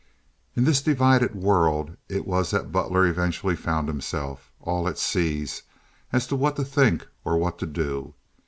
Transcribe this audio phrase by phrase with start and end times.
[0.55, 5.45] In this divided world it was that Butler eventually found himself, all at sea
[6.11, 8.15] as to what to think or what to do.